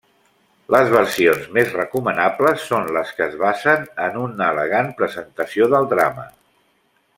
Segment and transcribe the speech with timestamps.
[0.75, 6.27] Les versions més recomanables són les que es basen en una elegant presentació del drama.